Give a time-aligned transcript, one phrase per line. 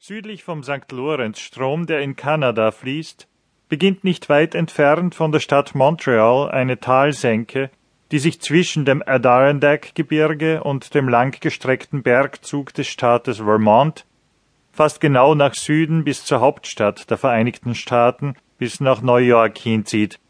[0.00, 0.92] Südlich vom St.
[0.92, 3.26] Lorenzstrom, der in Kanada fließt,
[3.68, 7.68] beginnt nicht weit entfernt von der Stadt Montreal eine Talsenke,
[8.12, 14.06] die sich zwischen dem Adirondack-Gebirge und dem langgestreckten Bergzug des Staates Vermont
[14.70, 20.20] fast genau nach Süden bis zur Hauptstadt der Vereinigten Staaten bis nach New York hinzieht.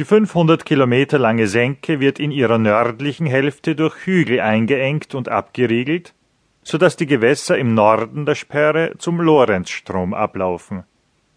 [0.00, 6.12] Die 500 Kilometer lange Senke wird in ihrer nördlichen Hälfte durch Hügel eingeengt und abgeriegelt,
[6.62, 10.84] so dass die Gewässer im Norden der Sperre zum Lorenzstrom ablaufen.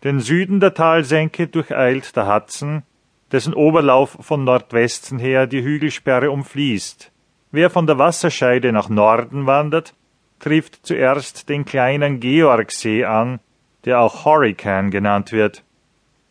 [0.04, 2.84] Den Süden der Talsenke durcheilt der Hudson,
[3.32, 7.12] dessen Oberlauf von Nordwesten her die Hügelsperre umfließt.
[7.52, 9.96] Wer von der Wasserscheide nach Norden wandert,
[10.40, 13.40] trifft zuerst den kleinen Georgsee an,
[13.86, 15.64] der auch Hurricane genannt wird.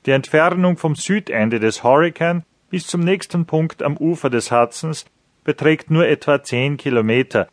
[0.07, 5.07] Die Entfernung vom Südende des Hurricane bis zum nächsten Punkt am Ufer des Hudsons
[5.45, 7.49] beträgt nur etwa zehn Kilometer.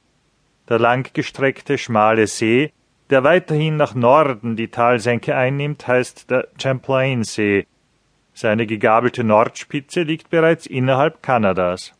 [0.69, 2.71] Der langgestreckte schmale See,
[3.09, 7.67] der weiterhin nach Norden die Talsenke einnimmt, heißt der Champlain See.
[8.33, 11.93] Seine gegabelte Nordspitze liegt bereits innerhalb Kanadas.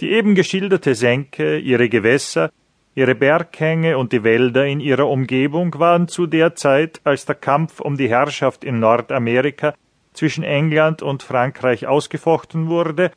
[0.00, 2.50] Die eben geschilderte Senke, ihre Gewässer,
[2.94, 7.80] ihre Berghänge und die Wälder in ihrer Umgebung waren zu der Zeit, als der Kampf
[7.80, 9.74] um die Herrschaft in Nordamerika
[10.14, 13.12] zwischen England und Frankreich ausgefochten wurde,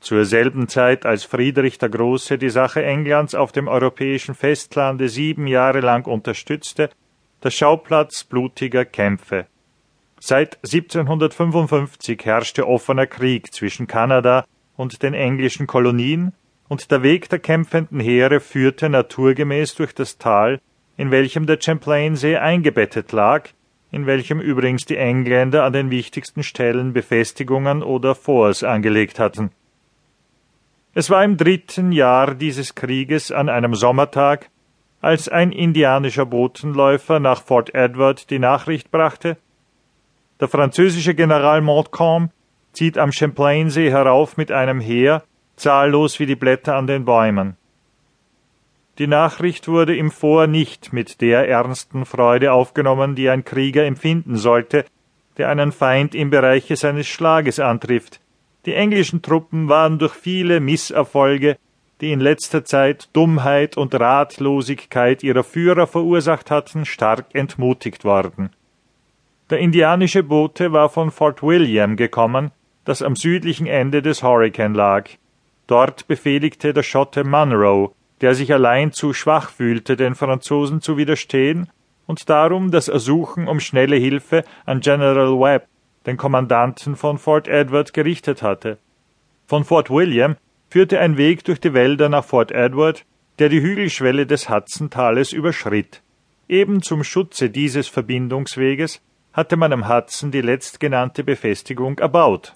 [0.00, 5.46] zur selben Zeit, als Friedrich der Große die Sache Englands auf dem europäischen Festlande sieben
[5.46, 6.90] Jahre lang unterstützte,
[7.42, 9.46] der Schauplatz blutiger Kämpfe.
[10.18, 14.44] Seit 1755 herrschte offener Krieg zwischen Kanada
[14.76, 16.32] und den englischen Kolonien,
[16.68, 20.60] und der Weg der kämpfenden Heere führte naturgemäß durch das Tal,
[20.96, 23.48] in welchem der Champlainsee eingebettet lag,
[23.90, 29.50] in welchem übrigens die Engländer an den wichtigsten Stellen Befestigungen oder Forts angelegt hatten.
[30.92, 34.50] Es war im dritten Jahr dieses Krieges an einem Sommertag,
[35.00, 39.36] als ein indianischer Botenläufer nach Fort Edward die Nachricht brachte,
[40.40, 42.30] der französische General Montcalm
[42.72, 45.22] zieht am Champlainsee herauf mit einem Heer,
[45.56, 47.56] zahllos wie die Blätter an den Bäumen.
[48.98, 54.36] Die Nachricht wurde im Vor nicht mit der ernsten Freude aufgenommen, die ein Krieger empfinden
[54.36, 54.86] sollte,
[55.36, 58.20] der einen Feind im Bereiche seines Schlages antrifft.
[58.66, 61.56] Die englischen Truppen waren durch viele Misserfolge,
[62.00, 68.50] die in letzter Zeit Dummheit und Ratlosigkeit ihrer Führer verursacht hatten, stark entmutigt worden.
[69.50, 72.52] Der indianische Bote war von Fort William gekommen,
[72.84, 75.08] das am südlichen Ende des Hurricane lag.
[75.66, 81.68] Dort befehligte der Schotte Munro, der sich allein zu schwach fühlte, den Franzosen zu widerstehen
[82.06, 85.66] und darum das Ersuchen um schnelle Hilfe an General Webb,
[86.06, 88.78] den Kommandanten von Fort Edward, gerichtet hatte.
[89.46, 90.36] Von Fort William
[90.68, 93.04] führte ein Weg durch die Wälder nach Fort Edward,
[93.38, 96.02] der die Hügelschwelle des Hudson-Tales überschritt.
[96.48, 99.00] Eben zum Schutze dieses Verbindungsweges
[99.32, 102.54] hatte man am Hudson die letztgenannte Befestigung erbaut.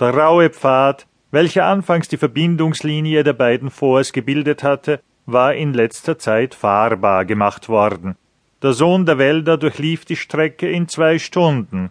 [0.00, 6.18] Der raue Pfad, welcher anfangs die Verbindungslinie der beiden Forts gebildet hatte, war in letzter
[6.18, 8.16] Zeit fahrbar gemacht worden.
[8.62, 11.90] Der Sohn der Wälder durchlief die Strecke in zwei Stunden.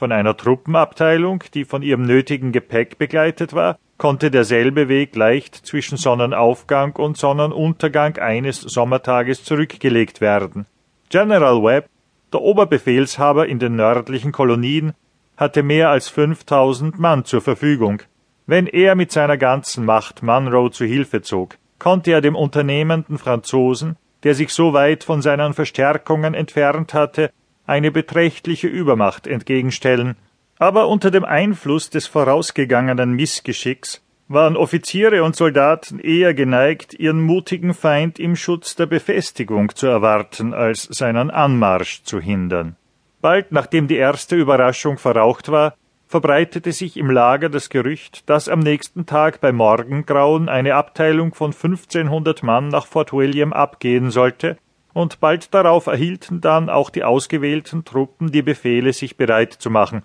[0.00, 5.98] Von einer Truppenabteilung, die von ihrem nötigen Gepäck begleitet war, konnte derselbe Weg leicht zwischen
[5.98, 10.64] Sonnenaufgang und Sonnenuntergang eines Sommertages zurückgelegt werden.
[11.10, 11.90] General Webb,
[12.32, 14.94] der Oberbefehlshaber in den nördlichen Kolonien,
[15.36, 18.00] hatte mehr als 5000 Mann zur Verfügung.
[18.46, 23.96] Wenn er mit seiner ganzen Macht Munro zu Hilfe zog, konnte er dem unternehmenden Franzosen,
[24.22, 27.30] der sich so weit von seinen Verstärkungen entfernt hatte,
[27.70, 30.16] eine beträchtliche Übermacht entgegenstellen.
[30.58, 37.72] Aber unter dem Einfluss des vorausgegangenen Missgeschicks waren Offiziere und Soldaten eher geneigt, ihren mutigen
[37.72, 42.76] Feind im Schutz der Befestigung zu erwarten, als seinen Anmarsch zu hindern.
[43.20, 45.74] Bald nachdem die erste Überraschung verraucht war,
[46.06, 51.52] verbreitete sich im Lager das Gerücht, dass am nächsten Tag bei Morgengrauen eine Abteilung von
[51.52, 54.56] 1500 Mann nach Fort William abgehen sollte,
[54.92, 60.02] und bald darauf erhielten dann auch die ausgewählten Truppen die Befehle, sich bereit zu machen.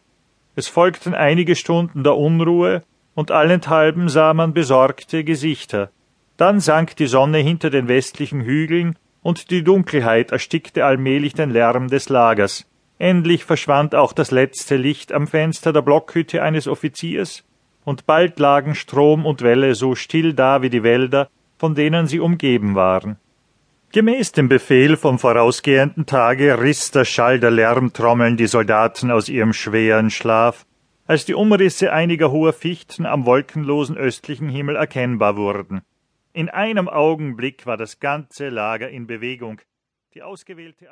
[0.56, 2.84] Es folgten einige Stunden der Unruhe,
[3.14, 5.90] und allenthalben sah man besorgte Gesichter.
[6.38, 11.88] Dann sank die Sonne hinter den westlichen Hügeln, und die Dunkelheit erstickte allmählich den Lärm
[11.88, 12.66] des Lagers.
[13.00, 17.44] Endlich verschwand auch das letzte Licht am Fenster der Blockhütte eines Offiziers,
[17.84, 22.20] und bald lagen Strom und Welle so still da wie die Wälder, von denen sie
[22.20, 23.18] umgeben waren.
[23.96, 29.54] Gemäß dem Befehl vom vorausgehenden Tage riss der Schall der Lärmtrommeln die Soldaten aus ihrem
[29.54, 30.66] schweren Schlaf,
[31.06, 35.82] als die Umrisse einiger hoher Fichten am wolkenlosen östlichen Himmel erkennbar wurden.
[36.34, 39.62] In einem Augenblick war das ganze Lager in Bewegung.
[40.14, 40.92] Die ausgewählte